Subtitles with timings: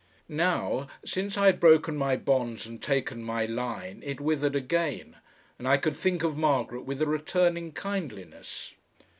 [0.27, 5.17] Now, since I had broken my bonds and taken my line it withered again,
[5.59, 8.73] and I could think of Margaret with a returning kindliness.